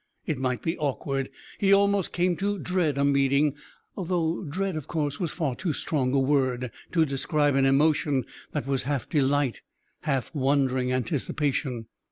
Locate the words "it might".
0.25-0.63